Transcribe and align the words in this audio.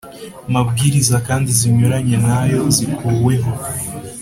Mabwiriza 0.53 1.17
kandi 1.27 1.49
zinyuranye 1.59 2.15
nay 2.25 2.51
o 2.65 2.65
zikuweho 2.75 3.51